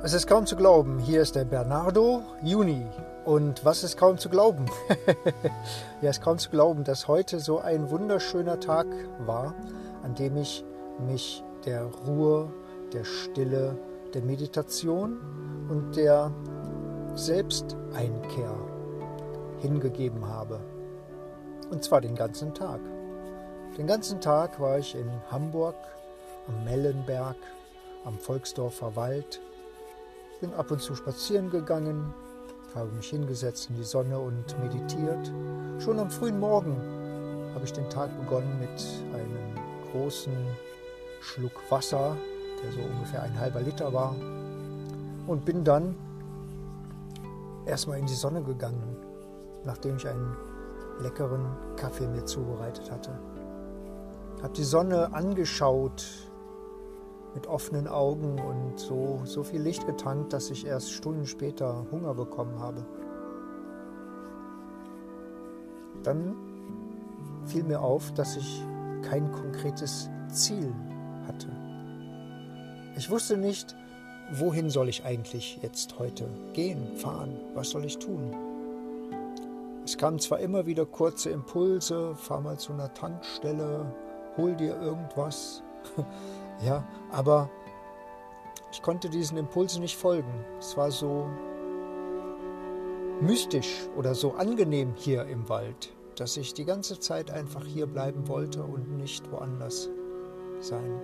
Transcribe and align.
Es 0.00 0.12
ist 0.12 0.28
kaum 0.28 0.46
zu 0.46 0.54
glauben, 0.54 1.00
hier 1.00 1.22
ist 1.22 1.34
der 1.34 1.44
Bernardo 1.44 2.22
Juni. 2.40 2.86
Und 3.24 3.64
was 3.64 3.82
ist 3.82 3.96
kaum 3.96 4.16
zu 4.16 4.28
glauben? 4.28 4.66
ja, 6.00 6.10
es 6.10 6.18
ist 6.18 6.22
kaum 6.22 6.38
zu 6.38 6.50
glauben, 6.50 6.84
dass 6.84 7.08
heute 7.08 7.40
so 7.40 7.58
ein 7.58 7.90
wunderschöner 7.90 8.60
Tag 8.60 8.86
war, 9.26 9.56
an 10.04 10.14
dem 10.14 10.36
ich 10.36 10.64
mich 11.04 11.42
der 11.66 11.82
Ruhe, 11.82 12.48
der 12.92 13.02
Stille, 13.02 13.76
der 14.14 14.22
Meditation 14.22 15.18
und 15.68 15.96
der 15.96 16.30
Selbsteinkehr 17.16 18.54
hingegeben 19.58 20.28
habe. 20.28 20.60
Und 21.70 21.82
zwar 21.82 22.00
den 22.02 22.14
ganzen 22.14 22.54
Tag. 22.54 22.78
Den 23.76 23.88
ganzen 23.88 24.20
Tag 24.20 24.60
war 24.60 24.78
ich 24.78 24.94
in 24.94 25.10
Hamburg, 25.28 25.74
am 26.46 26.62
Mellenberg, 26.64 27.36
am 28.04 28.16
Volksdorfer 28.16 28.94
Wald, 28.94 29.40
bin 30.40 30.54
ab 30.54 30.70
und 30.70 30.80
zu 30.80 30.94
spazieren 30.94 31.50
gegangen, 31.50 32.14
habe 32.74 32.90
mich 32.92 33.10
hingesetzt 33.10 33.70
in 33.70 33.76
die 33.76 33.84
Sonne 33.84 34.18
und 34.18 34.58
meditiert. 34.60 35.32
Schon 35.78 35.98
am 35.98 36.10
frühen 36.10 36.38
Morgen 36.38 36.76
habe 37.54 37.64
ich 37.64 37.72
den 37.72 37.88
Tag 37.90 38.10
begonnen 38.20 38.58
mit 38.60 38.86
einem 39.14 39.90
großen 39.90 40.32
Schluck 41.20 41.52
Wasser, 41.70 42.16
der 42.62 42.72
so 42.72 42.80
ungefähr 42.80 43.22
ein 43.22 43.38
halber 43.38 43.60
Liter 43.60 43.92
war, 43.92 44.14
und 45.26 45.44
bin 45.44 45.64
dann 45.64 45.96
erstmal 47.66 47.98
in 47.98 48.06
die 48.06 48.14
Sonne 48.14 48.42
gegangen, 48.42 48.96
nachdem 49.64 49.96
ich 49.96 50.06
einen 50.06 50.36
leckeren 51.00 51.44
Kaffee 51.76 52.06
mir 52.06 52.24
zubereitet 52.24 52.90
hatte. 52.90 53.10
Habe 54.42 54.52
die 54.54 54.64
Sonne 54.64 55.12
angeschaut, 55.12 56.06
mit 57.38 57.46
offenen 57.46 57.86
Augen 57.86 58.40
und 58.40 58.80
so, 58.80 59.20
so 59.22 59.44
viel 59.44 59.60
Licht 59.62 59.86
getankt, 59.86 60.32
dass 60.32 60.50
ich 60.50 60.66
erst 60.66 60.90
Stunden 60.90 61.24
später 61.24 61.86
Hunger 61.92 62.12
bekommen 62.12 62.58
habe. 62.58 62.84
Dann 66.02 66.34
fiel 67.44 67.62
mir 67.62 67.80
auf, 67.80 68.12
dass 68.14 68.36
ich 68.36 68.64
kein 69.02 69.30
konkretes 69.30 70.10
Ziel 70.32 70.74
hatte. 71.28 71.46
Ich 72.96 73.08
wusste 73.08 73.36
nicht, 73.36 73.76
wohin 74.32 74.68
soll 74.68 74.88
ich 74.88 75.04
eigentlich 75.04 75.60
jetzt 75.62 75.96
heute 76.00 76.28
gehen, 76.54 76.96
fahren, 76.96 77.36
was 77.54 77.70
soll 77.70 77.84
ich 77.84 77.98
tun. 77.98 78.34
Es 79.84 79.96
kamen 79.96 80.18
zwar 80.18 80.40
immer 80.40 80.66
wieder 80.66 80.86
kurze 80.86 81.30
Impulse, 81.30 82.16
fahr 82.16 82.40
mal 82.40 82.58
zu 82.58 82.72
einer 82.72 82.92
Tankstelle, 82.94 83.86
hol 84.36 84.56
dir 84.56 84.76
irgendwas. 84.80 85.62
Ja, 86.60 86.84
aber 87.10 87.50
ich 88.72 88.82
konnte 88.82 89.08
diesen 89.08 89.38
Impulsen 89.38 89.82
nicht 89.82 89.96
folgen. 89.96 90.44
Es 90.58 90.76
war 90.76 90.90
so 90.90 91.26
mystisch 93.20 93.88
oder 93.96 94.14
so 94.14 94.32
angenehm 94.32 94.92
hier 94.94 95.24
im 95.24 95.48
Wald, 95.48 95.92
dass 96.16 96.36
ich 96.36 96.54
die 96.54 96.64
ganze 96.64 96.98
Zeit 96.98 97.30
einfach 97.30 97.64
hier 97.64 97.86
bleiben 97.86 98.28
wollte 98.28 98.62
und 98.62 98.96
nicht 98.96 99.30
woanders 99.30 99.88
sein. 100.60 101.00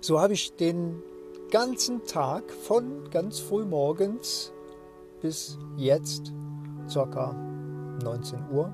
So 0.00 0.20
habe 0.20 0.32
ich 0.32 0.54
den 0.56 1.02
ganzen 1.50 2.04
Tag 2.04 2.50
von 2.50 3.08
ganz 3.10 3.40
früh 3.40 3.64
morgens 3.64 4.52
bis 5.20 5.58
jetzt, 5.76 6.32
ca. 6.92 7.32
19 8.02 8.50
Uhr, 8.52 8.72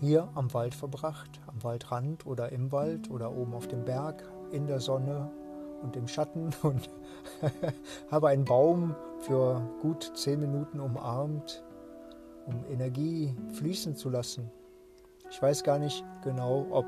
hier 0.00 0.28
am 0.34 0.52
Wald 0.54 0.74
verbracht, 0.74 1.40
am 1.46 1.62
Waldrand 1.62 2.26
oder 2.26 2.52
im 2.52 2.72
Wald 2.72 3.10
oder 3.10 3.32
oben 3.32 3.54
auf 3.54 3.68
dem 3.68 3.84
Berg, 3.84 4.22
in 4.50 4.66
der 4.66 4.80
Sonne 4.80 5.30
und 5.82 5.96
im 5.96 6.08
Schatten 6.08 6.50
und 6.62 6.90
habe 8.10 8.28
einen 8.28 8.44
Baum 8.44 8.94
für 9.20 9.60
gut 9.80 10.12
zehn 10.14 10.40
Minuten 10.40 10.80
umarmt, 10.80 11.62
um 12.46 12.64
Energie 12.70 13.34
fließen 13.54 13.96
zu 13.96 14.10
lassen. 14.10 14.50
Ich 15.30 15.40
weiß 15.40 15.64
gar 15.64 15.78
nicht 15.78 16.04
genau, 16.22 16.66
ob 16.70 16.86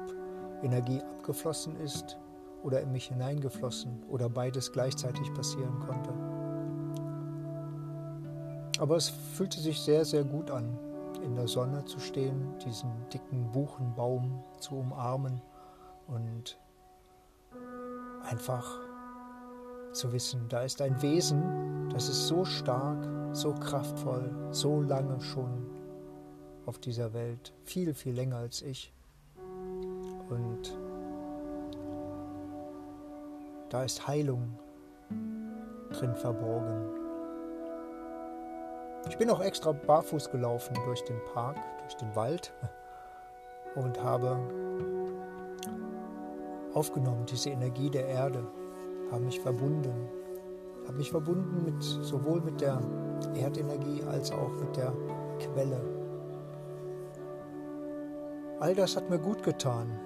Energie 0.63 1.01
abgeflossen 1.01 1.77
ist 1.81 2.19
oder 2.63 2.81
in 2.81 2.93
mich 2.93 3.09
hineingeflossen 3.09 4.03
oder 4.11 4.29
beides 4.29 4.73
gleichzeitig 4.73 5.33
passieren 5.35 5.79
konnte. 5.81 6.13
Aber 8.79 8.97
es 8.97 9.09
fühlte 9.09 9.61
sich 9.61 9.81
sehr, 9.81 10.05
sehr 10.05 10.25
gut 10.25 10.51
an 10.51 10.79
in 11.19 11.35
der 11.35 11.49
Sonne 11.49 11.85
zu 11.85 11.99
stehen, 12.01 12.59
diesen 12.65 12.91
dicken 13.13 13.51
Buchenbaum 13.53 14.43
zu 14.59 14.77
umarmen 14.77 15.41
und 16.07 16.59
einfach 18.23 18.81
zu 19.93 20.13
wissen, 20.13 20.47
da 20.49 20.63
ist 20.63 20.83
ein 20.83 21.01
Wesen, 21.01 21.89
das 21.91 22.09
ist 22.09 22.27
so 22.27 22.45
stark, 22.45 23.09
so 23.33 23.55
kraftvoll, 23.55 24.31
so 24.51 24.83
lange 24.83 25.21
schon 25.21 25.67
auf 26.67 26.79
dieser 26.79 27.13
Welt, 27.15 27.55
viel, 27.65 27.95
viel 27.95 28.15
länger 28.15 28.37
als 28.37 28.63
ich. 28.63 28.93
Und 30.29 30.77
da 33.71 33.85
ist 33.85 34.07
Heilung 34.07 34.59
drin 35.91 36.15
verborgen. 36.15 37.06
Ich 39.09 39.19
bin 39.19 39.31
auch 39.31 39.41
extra 39.41 39.73
barfuß 39.73 40.31
gelaufen 40.31 40.77
durch 40.85 41.03
den 41.05 41.21
Park, 41.33 41.57
durch 41.83 41.95
den 41.97 42.15
Wald 42.17 42.53
und 43.77 44.03
habe 44.03 44.37
aufgenommen 46.75 47.25
diese 47.27 47.51
Energie 47.51 47.89
der 47.89 48.07
Erde, 48.07 48.47
habe 49.11 49.25
mich 49.25 49.41
verbunden, 49.41 50.09
habe 50.87 50.99
mich 50.99 51.11
verbunden 51.11 51.65
mit 51.65 51.83
sowohl 51.83 52.41
mit 52.41 52.61
der 52.61 52.81
Erdenergie 53.35 54.03
als 54.05 54.33
auch 54.33 54.51
mit 54.51 54.77
der 54.77 54.93
Quelle. 55.39 55.81
All 58.59 58.75
das 58.75 58.97
hat 58.97 59.09
mir 59.09 59.19
gut 59.19 59.43
getan, 59.43 59.99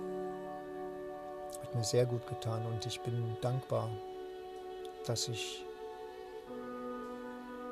hat 1.62 1.74
mir 1.74 1.84
sehr 1.84 2.04
gut 2.04 2.26
getan 2.26 2.66
und 2.66 2.84
ich 2.84 3.00
bin 3.00 3.36
dankbar, 3.40 3.88
dass 5.06 5.28
ich 5.28 5.64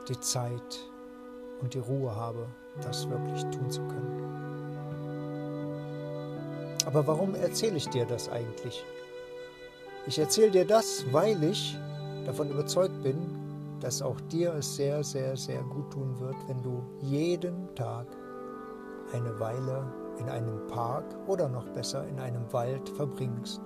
die 0.09 0.19
Zeit 0.21 0.91
und 1.61 1.75
die 1.75 1.79
Ruhe 1.79 2.15
habe, 2.15 2.47
das 2.81 3.09
wirklich 3.09 3.43
tun 3.45 3.71
zu 3.71 3.81
können. 3.83 4.19
Aber 6.87 7.07
warum 7.07 7.35
erzähle 7.35 7.77
ich 7.77 7.89
dir 7.89 8.07
das 8.07 8.29
eigentlich? 8.29 8.85
Ich 10.07 10.19
erzähle 10.19 10.51
dir 10.51 10.65
das, 10.65 11.05
weil 11.13 11.43
ich 11.45 11.77
davon 12.25 12.51
überzeugt 12.51 13.03
bin, 13.03 13.19
dass 13.81 14.03
auch 14.03 14.21
dir 14.23 14.55
es 14.55 14.77
sehr, 14.77 15.05
sehr, 15.05 15.37
sehr 15.37 15.63
gut 15.63 15.93
tun 15.93 16.19
wird, 16.19 16.37
wenn 16.47 16.63
du 16.63 16.83
jeden 17.03 17.75
Tag 17.75 18.07
eine 19.13 19.39
Weile 19.39 19.93
in 20.19 20.29
einem 20.29 20.67
Park 20.69 21.05
oder 21.27 21.49
noch 21.49 21.69
besser 21.69 22.07
in 22.09 22.19
einem 22.19 22.53
Wald 22.53 22.89
verbringst. 22.89 23.61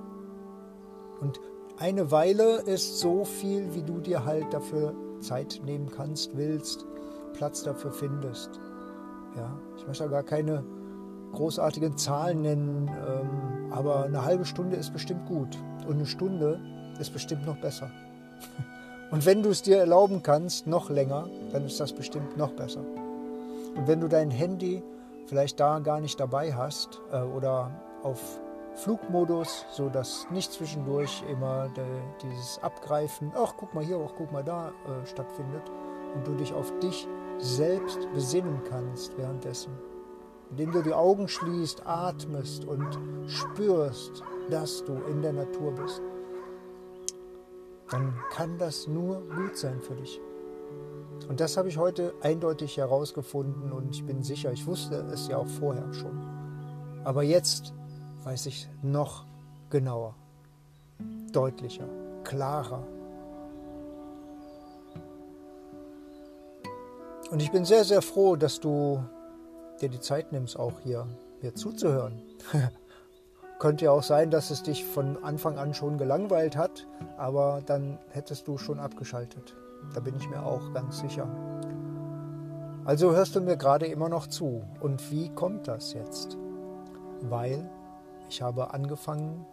Und 1.20 1.40
eine 1.78 2.10
Weile 2.10 2.60
ist 2.62 2.98
so 2.98 3.24
viel, 3.24 3.74
wie 3.74 3.82
du 3.82 4.00
dir 4.00 4.24
halt 4.24 4.52
dafür 4.52 4.94
Zeit 5.20 5.60
nehmen 5.64 5.88
kannst, 5.90 6.36
willst, 6.36 6.86
Platz 7.32 7.62
dafür 7.62 7.92
findest. 7.92 8.60
Ja, 9.36 9.58
ich 9.76 9.86
möchte 9.86 10.08
gar 10.08 10.22
keine 10.22 10.64
großartigen 11.32 11.96
Zahlen 11.96 12.42
nennen, 12.42 12.88
ähm, 12.88 13.72
aber 13.72 14.04
eine 14.04 14.24
halbe 14.24 14.44
Stunde 14.44 14.76
ist 14.76 14.92
bestimmt 14.92 15.26
gut 15.26 15.56
und 15.86 15.94
eine 15.94 16.06
Stunde 16.06 16.60
ist 17.00 17.12
bestimmt 17.12 17.46
noch 17.46 17.56
besser. 17.56 17.90
Und 19.10 19.26
wenn 19.26 19.42
du 19.42 19.50
es 19.50 19.60
dir 19.60 19.76
erlauben 19.76 20.22
kannst, 20.22 20.66
noch 20.66 20.88
länger, 20.88 21.28
dann 21.52 21.66
ist 21.66 21.78
das 21.78 21.92
bestimmt 21.92 22.38
noch 22.38 22.52
besser. 22.52 22.80
Und 23.76 23.86
wenn 23.86 24.00
du 24.00 24.08
dein 24.08 24.30
Handy 24.30 24.82
vielleicht 25.26 25.60
da 25.60 25.80
gar 25.80 26.00
nicht 26.00 26.18
dabei 26.18 26.54
hast 26.54 26.98
äh, 27.12 27.20
oder 27.20 27.70
auf 28.02 28.40
Flugmodus, 28.74 29.66
so 29.70 29.88
dass 29.88 30.26
nicht 30.30 30.52
zwischendurch 30.52 31.22
immer 31.30 31.68
de, 31.76 31.84
dieses 32.22 32.58
Abgreifen, 32.62 33.32
ach 33.36 33.54
guck 33.58 33.74
mal 33.74 33.84
hier, 33.84 34.00
ach 34.02 34.12
guck 34.16 34.32
mal 34.32 34.42
da 34.42 34.68
äh, 34.68 35.06
stattfindet 35.06 35.62
und 36.14 36.26
du 36.26 36.34
dich 36.34 36.52
auf 36.52 36.72
dich 36.80 37.06
selbst 37.38 37.98
besinnen 38.14 38.60
kannst 38.68 39.16
währenddessen, 39.18 39.72
indem 40.50 40.72
du 40.72 40.82
die 40.82 40.94
Augen 40.94 41.28
schließt, 41.28 41.86
atmest 41.86 42.64
und 42.64 42.98
spürst, 43.26 44.22
dass 44.50 44.84
du 44.84 44.94
in 45.10 45.22
der 45.22 45.32
Natur 45.32 45.72
bist, 45.72 46.02
dann 47.90 48.14
kann 48.30 48.58
das 48.58 48.86
nur 48.86 49.22
gut 49.36 49.56
sein 49.56 49.80
für 49.80 49.94
dich. 49.94 50.20
Und 51.28 51.40
das 51.40 51.56
habe 51.56 51.68
ich 51.68 51.78
heute 51.78 52.14
eindeutig 52.20 52.76
herausgefunden 52.76 53.72
und 53.72 53.94
ich 53.94 54.04
bin 54.04 54.22
sicher, 54.22 54.52
ich 54.52 54.66
wusste 54.66 54.96
es 55.12 55.28
ja 55.28 55.36
auch 55.36 55.46
vorher 55.46 55.92
schon. 55.92 56.18
Aber 57.04 57.22
jetzt 57.22 57.72
weiß 58.24 58.46
ich 58.46 58.68
noch 58.82 59.24
genauer, 59.70 60.14
deutlicher, 61.32 61.88
klarer, 62.24 62.86
Und 67.32 67.40
ich 67.40 67.50
bin 67.50 67.64
sehr, 67.64 67.84
sehr 67.84 68.02
froh, 68.02 68.36
dass 68.36 68.60
du 68.60 69.02
dir 69.80 69.88
die 69.88 70.00
Zeit 70.00 70.32
nimmst, 70.32 70.58
auch 70.58 70.80
hier 70.80 71.06
mir 71.40 71.54
zuzuhören. 71.54 72.20
könnte 73.58 73.86
ja 73.86 73.90
auch 73.90 74.02
sein, 74.02 74.30
dass 74.30 74.50
es 74.50 74.62
dich 74.62 74.84
von 74.84 75.16
Anfang 75.24 75.56
an 75.56 75.72
schon 75.72 75.96
gelangweilt 75.96 76.58
hat, 76.58 76.86
aber 77.16 77.62
dann 77.64 77.98
hättest 78.10 78.48
du 78.48 78.58
schon 78.58 78.78
abgeschaltet. 78.78 79.56
Da 79.94 80.00
bin 80.00 80.14
ich 80.18 80.28
mir 80.28 80.44
auch 80.44 80.74
ganz 80.74 80.98
sicher. 80.98 81.26
Also 82.84 83.12
hörst 83.12 83.34
du 83.34 83.40
mir 83.40 83.56
gerade 83.56 83.86
immer 83.86 84.10
noch 84.10 84.26
zu. 84.26 84.62
Und 84.80 85.10
wie 85.10 85.30
kommt 85.30 85.68
das 85.68 85.94
jetzt? 85.94 86.36
Weil 87.22 87.70
ich 88.28 88.42
habe 88.42 88.74
angefangen, 88.74 89.46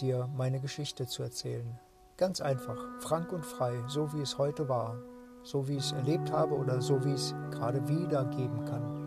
dir 0.00 0.28
meine 0.36 0.58
Geschichte 0.58 1.06
zu 1.06 1.22
erzählen. 1.22 1.78
Ganz 2.16 2.40
einfach, 2.40 2.78
frank 2.98 3.32
und 3.32 3.46
frei, 3.46 3.74
so 3.86 4.12
wie 4.12 4.20
es 4.20 4.36
heute 4.36 4.68
war, 4.68 4.96
so 5.44 5.68
wie 5.68 5.76
ich 5.76 5.84
es 5.84 5.92
erlebt 5.92 6.32
habe 6.32 6.54
oder 6.54 6.80
so 6.80 7.04
wie 7.04 7.14
ich 7.14 7.20
es 7.20 7.34
gerade 7.52 7.86
wiedergeben 7.86 8.64
kann. 8.64 9.04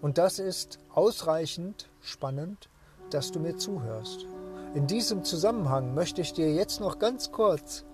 Und 0.00 0.18
das 0.18 0.38
ist 0.38 0.78
ausreichend 0.92 1.88
spannend, 2.00 2.68
dass 3.10 3.32
du 3.32 3.40
mir 3.40 3.56
zuhörst. 3.56 4.26
In 4.74 4.86
diesem 4.86 5.24
Zusammenhang 5.24 5.94
möchte 5.94 6.20
ich 6.20 6.34
dir 6.34 6.52
jetzt 6.52 6.80
noch 6.80 6.98
ganz 6.98 7.32
kurz 7.32 7.84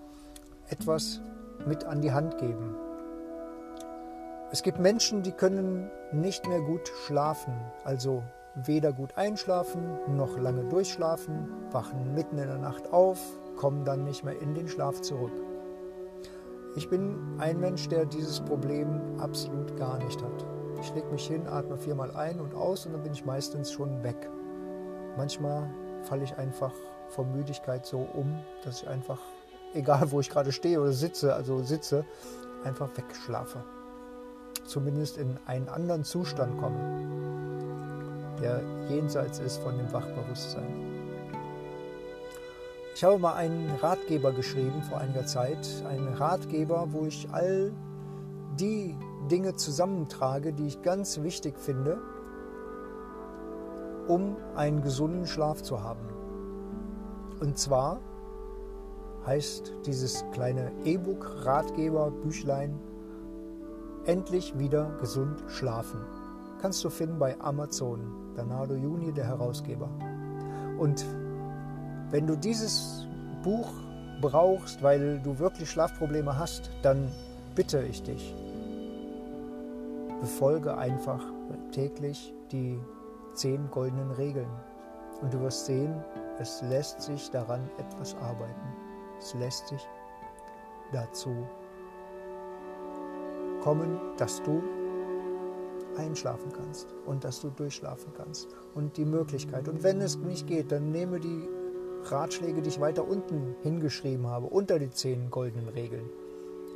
etwas 0.67 1.21
mit 1.65 1.85
an 1.85 2.01
die 2.01 2.11
Hand 2.11 2.37
geben. 2.37 2.75
Es 4.51 4.61
gibt 4.61 4.79
Menschen, 4.79 5.23
die 5.23 5.31
können 5.31 5.89
nicht 6.11 6.47
mehr 6.47 6.61
gut 6.61 6.91
schlafen, 7.05 7.53
also 7.83 8.23
weder 8.55 8.93
gut 8.93 9.17
einschlafen 9.17 9.97
noch 10.15 10.37
lange 10.37 10.65
durchschlafen, 10.65 11.49
wachen 11.71 12.13
mitten 12.13 12.37
in 12.37 12.47
der 12.47 12.57
Nacht 12.57 12.91
auf, 12.93 13.19
kommen 13.57 13.83
dann 13.85 14.03
nicht 14.03 14.23
mehr 14.23 14.39
in 14.39 14.53
den 14.53 14.67
Schlaf 14.67 15.01
zurück. 15.01 15.33
Ich 16.77 16.89
bin 16.89 17.17
ein 17.37 17.59
Mensch, 17.61 17.87
der 17.87 18.05
dieses 18.05 18.41
Problem 18.41 19.17
absolut 19.17 19.77
gar 19.77 19.97
nicht 19.97 20.21
hat. 20.21 20.45
Ich 20.81 20.93
lege 20.93 21.07
mich 21.07 21.25
hin, 21.25 21.47
atme 21.47 21.77
viermal 21.77 22.11
ein 22.11 22.41
und 22.41 22.53
aus 22.53 22.85
und 22.85 22.91
dann 22.91 23.01
bin 23.01 23.13
ich 23.13 23.23
meistens 23.23 23.71
schon 23.71 24.03
weg. 24.03 24.29
Manchmal 25.15 25.69
falle 26.03 26.25
ich 26.25 26.37
einfach 26.37 26.73
vor 27.07 27.25
Müdigkeit 27.25 27.85
so 27.85 27.99
um, 28.13 28.37
dass 28.65 28.81
ich 28.81 28.89
einfach, 28.89 29.19
egal 29.73 30.11
wo 30.11 30.19
ich 30.19 30.29
gerade 30.29 30.51
stehe 30.51 30.81
oder 30.81 30.91
sitze, 30.91 31.33
also 31.33 31.63
sitze, 31.63 32.03
einfach 32.65 32.89
wegschlafe. 32.97 33.63
Zumindest 34.65 35.17
in 35.17 35.37
einen 35.45 35.69
anderen 35.69 36.03
Zustand 36.03 36.57
komme, 36.57 38.35
der 38.41 38.61
jenseits 38.89 39.39
ist 39.39 39.59
von 39.59 39.77
dem 39.77 39.93
Wachbewusstsein. 39.93 41.04
Ich 42.95 43.03
habe 43.03 43.19
mal 43.19 43.33
einen 43.33 43.69
Ratgeber 43.81 44.31
geschrieben 44.31 44.81
vor 44.81 44.99
einiger 44.99 45.25
Zeit, 45.25 45.67
einen 45.85 46.13
Ratgeber, 46.13 46.87
wo 46.93 47.05
ich 47.05 47.27
all 47.29 47.73
die 48.57 48.95
Dinge 49.29 49.53
zusammentrage, 49.55 50.53
die 50.53 50.67
ich 50.67 50.81
ganz 50.81 51.21
wichtig 51.21 51.59
finde, 51.59 51.97
um 54.07 54.37
einen 54.55 54.81
gesunden 54.81 55.27
Schlaf 55.27 55.61
zu 55.61 55.83
haben. 55.83 56.07
Und 57.41 57.57
zwar 57.57 57.99
heißt 59.25 59.73
dieses 59.85 60.23
kleine 60.31 60.71
E-Book, 60.85 61.45
Ratgeber, 61.45 62.11
Büchlein 62.11 62.79
Endlich 64.05 64.57
wieder 64.57 64.91
gesund 65.01 65.43
schlafen. 65.47 65.99
Kannst 66.61 66.81
du 66.85 66.89
finden 66.89 67.19
bei 67.19 67.35
Amazon. 67.41 68.33
Bernardo 68.35 68.75
Juni, 68.75 69.11
der 69.11 69.25
Herausgeber. 69.25 69.89
Und 70.77 71.03
wenn 72.11 72.27
du 72.27 72.35
dieses 72.35 73.05
Buch 73.43 73.71
brauchst, 74.21 74.81
weil 74.81 75.19
du 75.19 75.39
wirklich 75.39 75.69
Schlafprobleme 75.69 76.37
hast, 76.37 76.69
dann 76.81 77.11
bitte 77.55 77.83
ich 77.83 78.03
dich, 78.03 78.33
befolge 80.21 80.77
einfach 80.77 81.23
täglich 81.71 82.33
die 82.51 82.79
zehn 83.33 83.69
goldenen 83.71 84.11
Regeln. 84.11 84.49
Und 85.21 85.33
du 85.33 85.41
wirst 85.41 85.65
sehen, 85.65 85.93
es 86.39 86.61
lässt 86.63 87.01
sich 87.01 87.29
daran 87.29 87.61
etwas 87.77 88.15
arbeiten. 88.15 88.67
Es 89.19 89.33
lässt 89.35 89.67
sich 89.67 89.87
dazu 90.91 91.47
kommen, 93.61 93.99
dass 94.17 94.43
du 94.43 94.61
einschlafen 95.97 96.51
kannst 96.51 96.93
und 97.05 97.23
dass 97.23 97.41
du 97.41 97.49
durchschlafen 97.49 98.11
kannst. 98.15 98.49
Und 98.73 98.97
die 98.97 99.05
Möglichkeit. 99.05 99.67
Und 99.69 99.83
wenn 99.83 100.01
es 100.01 100.17
nicht 100.17 100.47
geht, 100.47 100.71
dann 100.71 100.91
nehme 100.91 101.19
die 101.19 101.47
Ratschläge, 102.11 102.61
die 102.61 102.69
ich 102.69 102.79
weiter 102.79 103.07
unten 103.07 103.55
hingeschrieben 103.61 104.27
habe, 104.27 104.47
unter 104.47 104.79
die 104.79 104.89
zehn 104.89 105.29
goldenen 105.29 105.69
Regeln. 105.69 106.09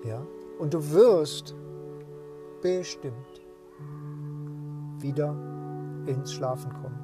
Ja? 0.05 0.25
Und 0.59 0.73
du 0.73 0.91
wirst 0.91 1.55
bestimmt 2.61 3.41
wieder 4.99 5.35
ins 6.05 6.33
Schlafen 6.33 6.71
kommen. 6.73 6.99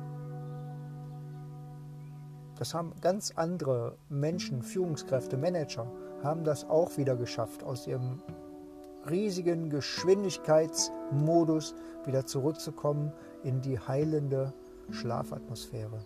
Das 2.57 2.74
haben 2.74 2.94
ganz 3.01 3.33
andere 3.36 3.98
Menschen, 4.10 4.62
Führungskräfte, 4.62 5.38
Manager, 5.38 5.88
haben 6.24 6.44
das 6.44 6.69
auch 6.69 6.98
wieder 6.98 7.16
geschafft, 7.16 7.63
aus 7.63 7.86
ihrem 7.86 8.22
riesigen 9.10 9.69
Geschwindigkeitsmodus 9.69 11.75
wieder 12.06 12.25
zurückzukommen 12.25 13.12
in 13.44 13.62
die 13.62 13.80
heilende 13.80 14.54
Schlafatmosphäre. 14.92 16.00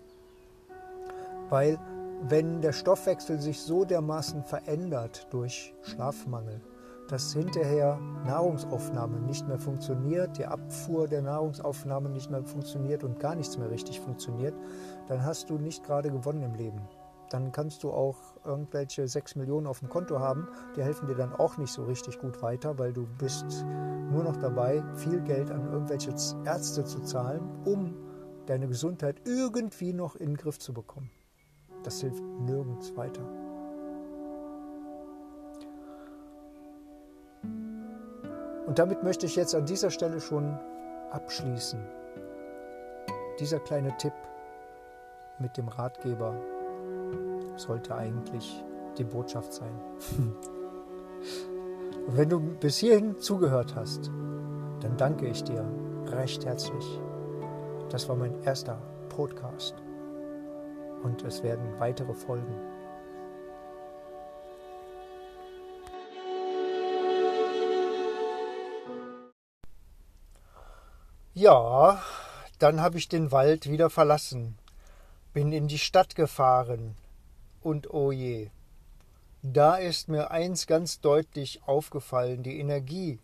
Weil 1.50 1.80
wenn 2.22 2.62
der 2.62 2.74
Stoffwechsel 2.74 3.40
sich 3.40 3.62
so 3.62 3.86
dermaßen 3.86 4.44
verändert 4.44 5.28
durch 5.32 5.74
Schlafmangel, 5.82 6.62
dass 7.08 7.34
hinterher 7.34 8.00
Nahrungsaufnahme 8.26 9.20
nicht 9.22 9.48
mehr 9.48 9.58
funktioniert, 9.58 10.38
die 10.38 10.46
Abfuhr 10.46 11.08
der 11.08 11.22
Nahrungsaufnahme 11.22 12.10
nicht 12.10 12.30
mehr 12.30 12.44
funktioniert 12.44 13.04
und 13.04 13.20
gar 13.20 13.36
nichts 13.36 13.58
mehr 13.58 13.72
richtig 13.72 14.00
funktioniert, 14.00 14.54
dann 15.08 15.24
hast 15.24 15.50
du 15.50 15.58
nicht 15.58 15.84
gerade 15.84 16.12
gewonnen 16.12 16.44
im 16.44 16.54
Leben. 16.56 16.82
Dann 17.32 17.52
kannst 17.52 17.84
du 17.84 17.92
auch 17.92 18.18
irgendwelche 18.44 19.08
6 19.08 19.36
Millionen 19.36 19.68
auf 19.68 19.80
dem 19.80 19.90
Konto 19.90 20.20
haben, 20.20 20.48
die 20.76 20.84
helfen 20.84 21.08
dir 21.08 21.16
dann 21.16 21.34
auch 21.34 21.58
nicht 21.58 21.72
so 21.72 21.84
richtig 21.84 22.20
gut 22.20 22.42
weiter, 22.42 22.78
weil 22.80 22.92
du 22.92 23.08
bist 23.18 23.66
nur 24.12 24.24
noch 24.24 24.38
dabei, 24.38 24.84
viel 24.96 25.22
Geld 25.22 25.52
an 25.52 25.72
irgendwelche 25.72 26.14
Ärzte 26.46 26.84
zu 26.84 27.02
zahlen, 27.02 27.42
um 27.66 27.96
deine 28.46 28.68
Gesundheit 28.68 29.22
irgendwie 29.26 29.94
noch 29.94 30.16
in 30.16 30.32
den 30.32 30.38
Griff 30.38 30.60
zu 30.60 30.74
bekommen. 30.74 31.12
Das 31.84 32.02
hilft 32.02 32.24
nirgends 32.40 32.96
weiter. 32.96 33.22
Und 38.70 38.78
damit 38.78 39.04
möchte 39.04 39.26
ich 39.26 39.36
jetzt 39.36 39.56
an 39.56 39.66
dieser 39.66 39.90
Stelle 39.90 40.20
schon 40.20 40.56
abschließen. 41.12 41.80
Dieser 43.40 43.60
kleine 43.60 43.98
Tipp 43.98 44.14
mit 45.40 45.58
dem 45.58 45.70
Ratgeber 45.70 46.36
sollte 47.56 47.96
eigentlich 47.96 48.64
die 48.98 49.06
Botschaft 49.06 49.54
sein. 49.54 49.74
Und 52.08 52.18
wenn 52.18 52.30
du 52.30 52.40
bis 52.40 52.78
hierhin 52.78 53.18
zugehört 53.20 53.76
hast, 53.76 54.12
dann 54.82 54.98
danke 54.98 55.28
ich 55.28 55.44
dir 55.44 55.66
recht 56.08 56.46
herzlich. 56.46 57.00
Das 57.90 58.08
war 58.08 58.16
mein 58.16 58.42
erster 58.44 58.80
Podcast 59.10 59.76
und 61.04 61.24
es 61.24 61.44
werden 61.44 61.80
weitere 61.80 62.14
folgen. 62.14 62.56
Ja, 71.34 72.04
dann 72.58 72.82
habe 72.82 72.98
ich 72.98 73.08
den 73.08 73.32
Wald 73.32 73.70
wieder 73.70 73.90
verlassen, 73.90 74.58
bin 75.32 75.54
in 75.54 75.68
die 75.68 75.78
Stadt 75.78 76.16
gefahren 76.16 76.96
und 77.62 77.94
oh 77.94 78.12
je, 78.12 78.50
da 79.42 79.78
ist 79.78 80.10
mir 80.10 80.32
eins 80.32 80.68
ganz 80.68 81.00
deutlich 81.00 81.62
aufgefallen, 81.66 82.44
die 82.44 82.60
Energie. 82.60 83.20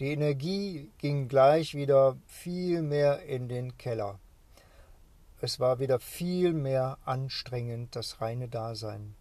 Die 0.00 0.10
Energie 0.10 0.90
ging 0.98 1.28
gleich 1.28 1.74
wieder 1.76 2.16
viel 2.26 2.82
mehr 2.82 3.22
in 3.22 3.48
den 3.48 3.78
Keller. 3.78 4.18
Es 5.40 5.60
war 5.60 5.80
wieder 5.80 5.98
viel 5.98 6.54
mehr 6.54 6.96
anstrengend, 7.04 7.94
das 7.94 8.22
reine 8.22 8.48
Dasein. 8.48 9.14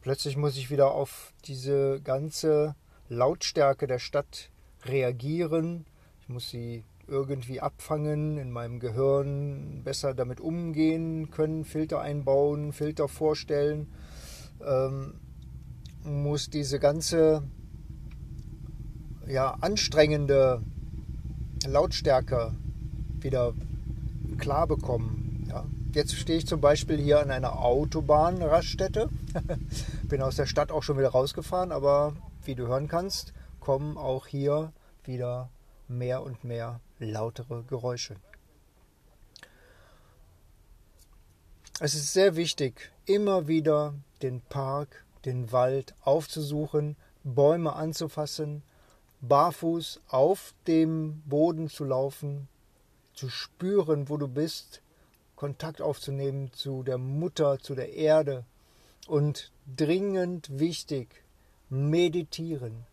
Plötzlich 0.00 0.36
muss 0.36 0.56
ich 0.56 0.70
wieder 0.70 0.90
auf 0.90 1.32
diese 1.44 2.00
ganze 2.02 2.74
Lautstärke 3.08 3.86
der 3.86 4.00
Stadt 4.00 4.50
reagieren. 4.84 5.86
Ich 6.20 6.28
muss 6.28 6.50
sie 6.50 6.84
irgendwie 7.06 7.60
abfangen, 7.60 8.38
in 8.38 8.50
meinem 8.50 8.80
Gehirn 8.80 9.82
besser 9.84 10.14
damit 10.14 10.40
umgehen 10.40 11.30
können, 11.30 11.64
Filter 11.64 12.00
einbauen, 12.00 12.72
Filter 12.72 13.06
vorstellen, 13.08 13.92
ähm, 14.66 15.14
muss 16.02 16.50
diese 16.50 16.80
ganze 16.80 17.44
ja, 19.26 19.56
anstrengende 19.60 20.62
Lautstärke 21.66 22.54
wieder 23.20 23.54
klar 24.34 24.66
bekommen. 24.66 25.46
Ja. 25.48 25.66
Jetzt 25.92 26.14
stehe 26.16 26.38
ich 26.38 26.46
zum 26.46 26.60
Beispiel 26.60 26.98
hier 26.98 27.20
an 27.20 27.30
einer 27.30 27.60
Autobahnraststätte. 27.60 29.08
Bin 30.08 30.22
aus 30.22 30.36
der 30.36 30.46
Stadt 30.46 30.72
auch 30.72 30.82
schon 30.82 30.98
wieder 30.98 31.10
rausgefahren, 31.10 31.70
aber 31.72 32.14
wie 32.44 32.54
du 32.54 32.66
hören 32.66 32.88
kannst, 32.88 33.32
kommen 33.60 33.96
auch 33.96 34.26
hier 34.26 34.72
wieder 35.04 35.50
mehr 35.88 36.22
und 36.22 36.44
mehr 36.44 36.80
lautere 36.98 37.62
Geräusche. 37.64 38.16
Es 41.80 41.94
ist 41.94 42.12
sehr 42.12 42.36
wichtig, 42.36 42.92
immer 43.04 43.48
wieder 43.48 43.94
den 44.22 44.40
Park, 44.40 45.04
den 45.24 45.50
Wald 45.50 45.94
aufzusuchen, 46.02 46.96
Bäume 47.24 47.74
anzufassen, 47.74 48.62
barfuß 49.20 50.00
auf 50.08 50.54
dem 50.66 51.22
Boden 51.26 51.68
zu 51.68 51.84
laufen, 51.84 52.48
zu 53.14 53.28
spüren, 53.28 54.08
wo 54.08 54.16
du 54.16 54.28
bist, 54.28 54.82
Kontakt 55.36 55.80
aufzunehmen 55.80 56.52
zu 56.52 56.82
der 56.82 56.98
Mutter, 56.98 57.58
zu 57.58 57.74
der 57.74 57.92
Erde 57.94 58.44
und 59.06 59.52
dringend 59.76 60.58
wichtig, 60.58 61.08
meditieren. 61.68 62.86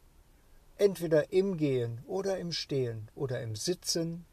Entweder 0.78 1.32
im 1.32 1.58
Gehen 1.58 2.00
oder 2.08 2.40
im 2.40 2.51
Stehen 2.51 3.08
oder 3.16 3.42
im 3.42 3.56
Sitzen. 3.56 4.25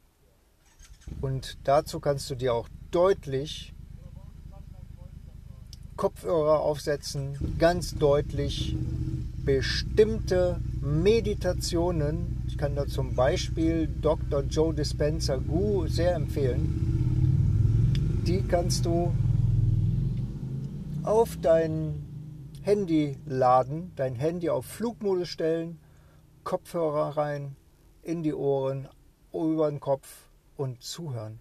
Und 1.20 1.58
dazu 1.64 2.00
kannst 2.00 2.30
du 2.30 2.34
dir 2.34 2.54
auch 2.54 2.68
deutlich 2.90 3.74
Kopfhörer 5.96 6.60
aufsetzen, 6.60 7.56
ganz 7.58 7.94
deutlich 7.96 8.76
bestimmte 9.48 10.60
Meditationen. 10.82 12.44
Ich 12.46 12.58
kann 12.58 12.76
da 12.76 12.86
zum 12.86 13.14
Beispiel 13.14 13.86
Dr. 13.86 14.42
Joe 14.42 14.74
Dispenza 14.74 15.36
Gu 15.36 15.86
sehr 15.86 16.14
empfehlen. 16.14 18.20
Die 18.26 18.42
kannst 18.42 18.84
du 18.84 19.10
auf 21.02 21.38
dein 21.40 22.04
Handy 22.60 23.16
laden, 23.24 23.92
dein 23.96 24.16
Handy 24.16 24.50
auf 24.50 24.66
Flugmodus 24.66 25.28
stellen, 25.28 25.78
Kopfhörer 26.44 27.16
rein, 27.16 27.56
in 28.02 28.22
die 28.22 28.34
Ohren, 28.34 28.86
über 29.32 29.70
den 29.70 29.80
Kopf 29.80 30.28
und 30.58 30.82
zuhören. 30.82 31.40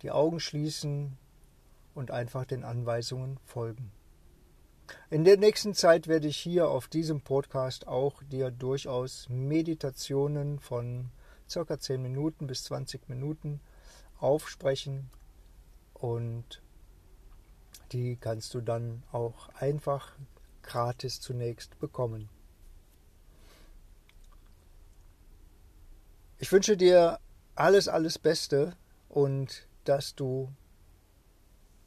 Die 0.00 0.10
Augen 0.10 0.40
schließen, 0.40 1.18
und 1.96 2.10
einfach 2.10 2.44
den 2.44 2.62
Anweisungen 2.62 3.38
folgen. 3.44 3.90
In 5.10 5.24
der 5.24 5.36
nächsten 5.36 5.74
Zeit 5.74 6.08
werde 6.08 6.28
ich 6.28 6.36
hier 6.36 6.68
auf 6.68 6.88
diesem 6.88 7.20
Podcast 7.20 7.86
auch 7.86 8.22
dir 8.22 8.50
durchaus 8.50 9.28
Meditationen 9.28 10.58
von 10.58 11.10
circa 11.48 11.78
10 11.78 12.02
Minuten 12.02 12.46
bis 12.46 12.64
20 12.64 13.08
Minuten 13.08 13.60
aufsprechen 14.18 15.10
und 15.94 16.62
die 17.92 18.16
kannst 18.16 18.54
du 18.54 18.60
dann 18.60 19.02
auch 19.12 19.48
einfach 19.50 20.16
gratis 20.62 21.20
zunächst 21.20 21.78
bekommen. 21.78 22.28
Ich 26.38 26.52
wünsche 26.52 26.76
dir 26.76 27.18
alles, 27.54 27.88
alles 27.88 28.18
Beste 28.18 28.76
und 29.08 29.66
dass 29.84 30.14
du 30.14 30.52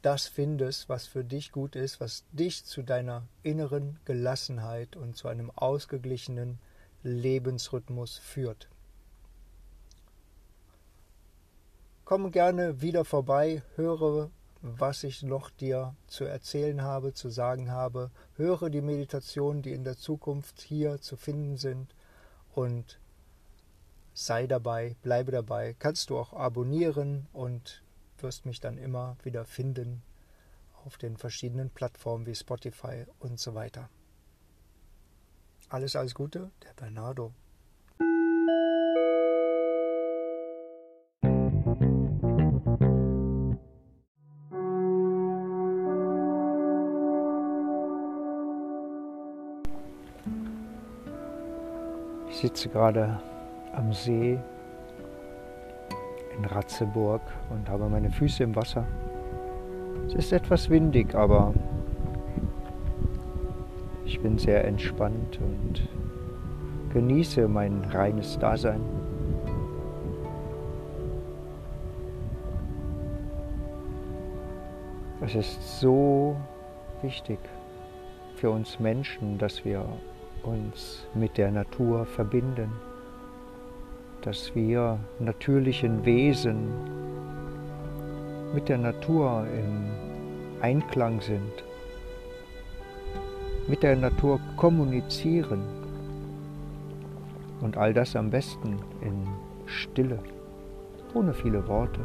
das 0.02 0.26
findest, 0.26 0.88
was 0.88 1.06
für 1.06 1.24
dich 1.24 1.52
gut 1.52 1.76
ist, 1.76 2.00
was 2.00 2.24
dich 2.32 2.64
zu 2.64 2.82
deiner 2.82 3.26
inneren 3.42 3.98
Gelassenheit 4.04 4.96
und 4.96 5.16
zu 5.16 5.28
einem 5.28 5.50
ausgeglichenen 5.50 6.58
Lebensrhythmus 7.02 8.18
führt. 8.18 8.68
Komm 12.04 12.32
gerne 12.32 12.80
wieder 12.80 13.04
vorbei, 13.04 13.62
höre, 13.76 14.30
was 14.62 15.04
ich 15.04 15.22
noch 15.22 15.48
dir 15.50 15.94
zu 16.06 16.24
erzählen 16.24 16.82
habe, 16.82 17.14
zu 17.14 17.28
sagen 17.30 17.70
habe, 17.70 18.10
höre 18.36 18.68
die 18.68 18.82
Meditationen, 18.82 19.62
die 19.62 19.72
in 19.72 19.84
der 19.84 19.96
Zukunft 19.96 20.60
hier 20.60 21.00
zu 21.00 21.16
finden 21.16 21.56
sind 21.56 21.94
und 22.52 22.98
sei 24.12 24.46
dabei, 24.46 24.96
bleibe 25.02 25.32
dabei. 25.32 25.74
Kannst 25.78 26.10
du 26.10 26.18
auch 26.18 26.32
abonnieren 26.32 27.26
und 27.32 27.82
wirst 28.22 28.46
mich 28.46 28.60
dann 28.60 28.78
immer 28.78 29.16
wieder 29.22 29.44
finden 29.44 30.02
auf 30.84 30.96
den 30.96 31.16
verschiedenen 31.16 31.70
Plattformen 31.70 32.26
wie 32.26 32.34
Spotify 32.34 33.04
und 33.18 33.38
so 33.38 33.54
weiter. 33.54 33.88
Alles, 35.68 35.94
alles 35.94 36.14
Gute, 36.14 36.50
der 36.64 36.72
Bernardo. 36.74 37.32
Ich 52.28 52.36
sitze 52.36 52.68
gerade 52.70 53.20
am 53.74 53.92
See 53.92 54.40
in 56.40 56.46
Ratzeburg 56.46 57.20
und 57.50 57.68
habe 57.68 57.88
meine 57.88 58.10
Füße 58.10 58.42
im 58.42 58.56
Wasser. 58.56 58.86
Es 60.06 60.14
ist 60.14 60.32
etwas 60.32 60.70
windig, 60.70 61.14
aber 61.14 61.52
ich 64.04 64.20
bin 64.20 64.38
sehr 64.38 64.64
entspannt 64.64 65.38
und 65.40 65.88
genieße 66.92 67.46
mein 67.46 67.84
reines 67.92 68.38
Dasein. 68.38 68.80
Es 75.20 75.34
ist 75.34 75.78
so 75.78 76.36
wichtig 77.02 77.38
für 78.36 78.50
uns 78.50 78.80
Menschen, 78.80 79.36
dass 79.36 79.64
wir 79.64 79.84
uns 80.42 81.06
mit 81.14 81.36
der 81.36 81.50
Natur 81.50 82.06
verbinden 82.06 82.72
dass 84.22 84.54
wir 84.54 84.98
natürlichen 85.18 86.04
Wesen 86.04 86.68
mit 88.54 88.68
der 88.68 88.78
Natur 88.78 89.46
im 89.56 89.84
Einklang 90.60 91.20
sind, 91.20 91.64
mit 93.66 93.82
der 93.82 93.96
Natur 93.96 94.40
kommunizieren 94.56 95.62
und 97.60 97.76
all 97.76 97.94
das 97.94 98.16
am 98.16 98.30
besten 98.30 98.78
in 99.00 99.26
Stille, 99.66 100.18
ohne 101.14 101.32
viele 101.32 101.66
Worte, 101.68 102.00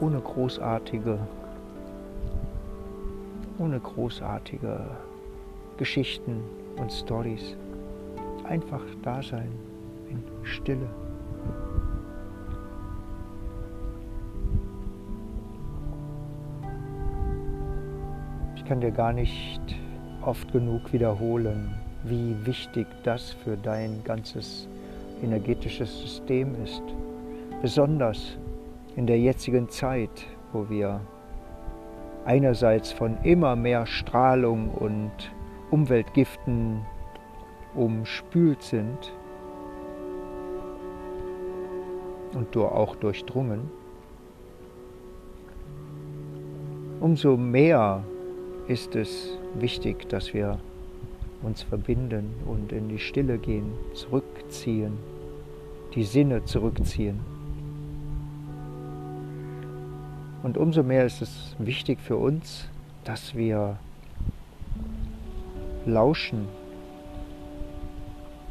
ohne 0.00 0.20
großartige, 0.20 1.18
ohne 3.58 3.80
großartige 3.80 4.86
Geschichten 5.76 6.42
und 6.76 6.92
Stories. 6.92 7.56
Einfach 8.44 8.82
da 9.02 9.22
sein 9.22 9.50
in 10.08 10.22
Stille. 10.44 10.88
Kann 18.68 18.80
dir 18.80 18.90
gar 18.90 19.12
nicht 19.12 19.60
oft 20.22 20.50
genug 20.52 20.92
wiederholen, 20.92 21.74
wie 22.02 22.34
wichtig 22.44 22.86
das 23.04 23.32
für 23.32 23.56
dein 23.56 24.02
ganzes 24.02 24.68
energetisches 25.22 26.00
System 26.00 26.54
ist. 26.64 26.82
Besonders 27.62 28.36
in 28.96 29.06
der 29.06 29.18
jetzigen 29.18 29.68
Zeit, 29.68 30.26
wo 30.52 30.68
wir 30.68 31.00
einerseits 32.24 32.90
von 32.92 33.16
immer 33.22 33.54
mehr 33.54 33.86
Strahlung 33.86 34.70
und 34.70 35.12
Umweltgiften 35.70 36.84
umspült 37.74 38.62
sind 38.62 39.12
und 42.34 42.56
auch 42.56 42.96
durchdrungen, 42.96 43.70
umso 47.00 47.36
mehr 47.36 48.02
ist 48.68 48.96
es 48.96 49.36
wichtig, 49.54 50.08
dass 50.08 50.34
wir 50.34 50.58
uns 51.42 51.62
verbinden 51.62 52.34
und 52.46 52.72
in 52.72 52.88
die 52.88 52.98
Stille 52.98 53.38
gehen, 53.38 53.72
zurückziehen, 53.94 54.94
die 55.94 56.04
Sinne 56.04 56.44
zurückziehen. 56.44 57.20
Und 60.42 60.58
umso 60.58 60.82
mehr 60.82 61.06
ist 61.06 61.22
es 61.22 61.54
wichtig 61.58 62.00
für 62.00 62.16
uns, 62.16 62.68
dass 63.04 63.34
wir 63.34 63.78
lauschen 65.84 66.48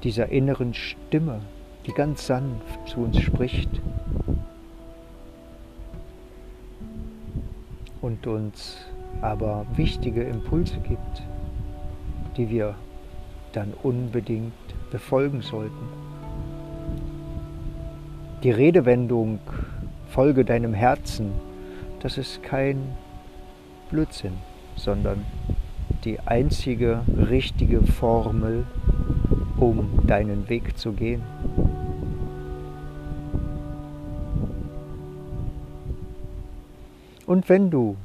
dieser 0.04 0.30
inneren 0.30 0.74
Stimme, 0.74 1.42
die 1.86 1.92
ganz 1.92 2.28
sanft 2.28 2.88
zu 2.88 3.02
uns 3.02 3.20
spricht 3.20 3.70
und 8.02 8.28
uns 8.28 8.78
aber 9.22 9.66
wichtige 9.76 10.24
Impulse 10.24 10.78
gibt, 10.80 11.24
die 12.38 12.50
wir 12.50 12.76
dann 13.54 13.74
unbedingt 13.84 14.54
befolgen 14.92 15.42
sollten. 15.42 15.88
Die 18.44 18.52
Redewendung 18.52 19.40
Folge 20.10 20.46
deinem 20.46 20.74
Herzen, 20.74 21.32
das 22.00 22.18
ist 22.18 22.44
kein 22.44 22.96
Blödsinn, 23.90 24.34
sondern 24.76 25.26
die 26.04 26.20
einzige 26.20 27.02
richtige 27.30 27.82
Formel, 27.82 28.66
um 29.58 30.06
deinen 30.06 30.48
Weg 30.48 30.78
zu 30.78 30.94
gehen. 30.94 31.24
Und 37.26 37.50
wenn 37.50 37.72
du 37.72 37.98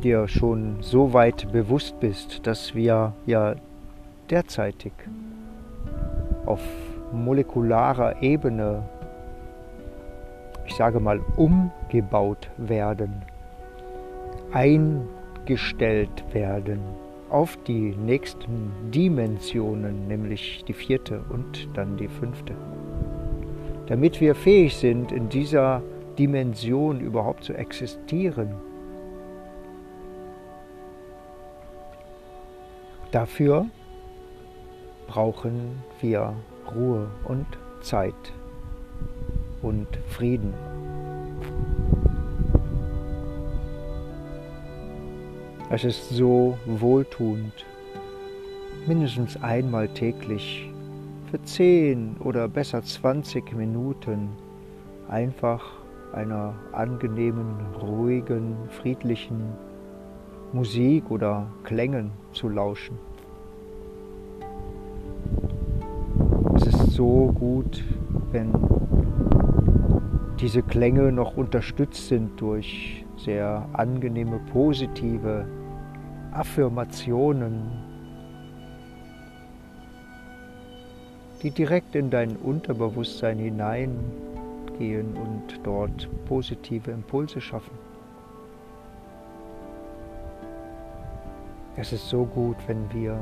dir 0.00 0.28
schon 0.28 0.78
so 0.80 1.12
weit 1.12 1.50
bewusst 1.52 1.98
bist, 2.00 2.46
dass 2.46 2.74
wir 2.74 3.14
ja 3.26 3.54
derzeitig 4.28 4.92
auf 6.46 6.60
molekularer 7.12 8.22
Ebene, 8.22 8.82
ich 10.66 10.74
sage 10.74 11.00
mal, 11.00 11.20
umgebaut 11.36 12.50
werden, 12.56 13.22
eingestellt 14.52 16.24
werden 16.32 16.80
auf 17.30 17.56
die 17.66 17.94
nächsten 17.94 18.72
Dimensionen, 18.90 20.08
nämlich 20.08 20.64
die 20.66 20.72
vierte 20.72 21.22
und 21.30 21.68
dann 21.74 21.96
die 21.96 22.08
fünfte. 22.08 22.54
Damit 23.86 24.20
wir 24.20 24.34
fähig 24.34 24.76
sind, 24.76 25.12
in 25.12 25.28
dieser 25.28 25.82
Dimension 26.18 27.00
überhaupt 27.00 27.44
zu 27.44 27.54
existieren. 27.54 28.54
Dafür 33.12 33.66
brauchen 35.08 35.82
wir 36.00 36.32
Ruhe 36.72 37.08
und 37.24 37.46
Zeit 37.80 38.14
und 39.62 39.88
Frieden. 40.06 40.54
Es 45.70 45.82
ist 45.82 46.10
so 46.10 46.56
wohltuend, 46.66 47.66
mindestens 48.86 49.42
einmal 49.42 49.88
täglich 49.88 50.70
für 51.32 51.42
10 51.42 52.16
oder 52.20 52.46
besser 52.46 52.80
20 52.82 53.56
Minuten 53.56 54.28
einfach 55.08 55.64
einer 56.12 56.54
angenehmen, 56.70 57.56
ruhigen, 57.80 58.56
friedlichen 58.68 59.52
Musik 60.52 61.10
oder 61.10 61.46
Klängen 61.62 62.10
zu 62.32 62.48
lauschen. 62.48 62.98
Es 66.56 66.66
ist 66.66 66.90
so 66.94 67.32
gut, 67.32 67.84
wenn 68.32 68.52
diese 70.40 70.62
Klänge 70.62 71.12
noch 71.12 71.36
unterstützt 71.36 72.08
sind 72.08 72.40
durch 72.40 73.04
sehr 73.16 73.64
angenehme, 73.74 74.40
positive 74.52 75.46
Affirmationen, 76.32 77.70
die 81.42 81.52
direkt 81.52 81.94
in 81.94 82.10
dein 82.10 82.36
Unterbewusstsein 82.36 83.38
hineingehen 83.38 85.16
und 85.16 85.60
dort 85.62 86.08
positive 86.26 86.90
Impulse 86.90 87.40
schaffen. 87.40 87.89
Es 91.76 91.92
ist 91.92 92.08
so 92.08 92.24
gut, 92.24 92.56
wenn 92.66 92.92
wir 92.92 93.18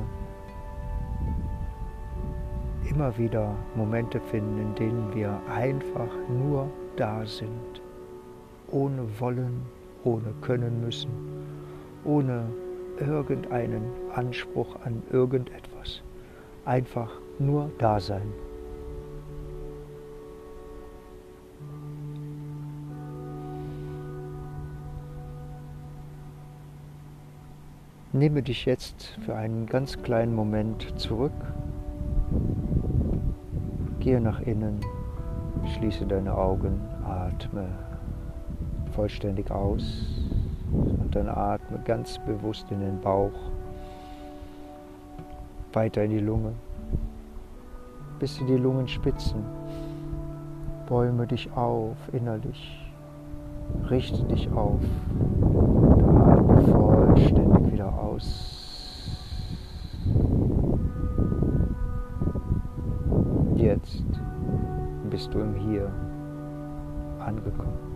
immer 2.89 3.17
wieder 3.19 3.55
Momente 3.75 4.21
finden, 4.21 4.59
in 4.59 4.75
denen 4.75 5.15
wir 5.15 5.39
einfach 5.55 6.09
nur 6.29 6.69
da 6.97 7.25
sind, 7.27 7.83
ohne 8.71 9.07
wollen, 9.21 9.67
ohne 10.05 10.33
können 10.41 10.81
müssen, 10.81 11.11
ohne 12.05 12.47
irgendeinen 12.99 13.85
Anspruch 14.15 14.75
an 14.85 15.03
irgendetwas. 15.13 16.03
Einfach 16.65 17.11
nur 17.39 17.71
da 17.79 18.01
sein. 18.01 18.33
Nehme 28.19 28.43
dich 28.43 28.65
jetzt 28.65 29.17
für 29.25 29.37
einen 29.37 29.67
ganz 29.67 30.03
kleinen 30.03 30.35
Moment 30.35 30.99
zurück. 30.99 31.31
Gehe 34.01 34.21
nach 34.21 34.41
innen, 34.41 34.81
schließe 35.65 36.05
deine 36.05 36.37
Augen, 36.37 36.81
atme 37.05 37.69
vollständig 38.91 39.53
aus 39.53 40.05
und 40.73 41.15
dann 41.15 41.29
atme 41.29 41.79
ganz 41.85 42.19
bewusst 42.27 42.69
in 42.73 42.81
den 42.81 43.01
Bauch, 43.01 43.53
weiter 45.73 46.03
in 46.03 46.11
die 46.11 46.19
Lunge, 46.19 46.55
bis 48.19 48.41
in 48.41 48.49
die 48.49 48.57
Lungenspitzen. 48.57 49.45
Bäume 50.89 51.29
dich 51.29 51.53
auf 51.53 51.97
innerlich, 52.13 52.85
richte 53.89 54.25
dich 54.25 54.51
auf 54.51 54.81
und 55.41 56.03
atme 56.03 56.63
vollständig 56.63 57.48
wieder 57.79 57.97
aus. 57.97 58.25
Jetzt 63.55 64.03
bist 65.11 65.33
du 65.33 65.39
im 65.39 65.55
Hier 65.55 65.93
angekommen. 67.21 67.88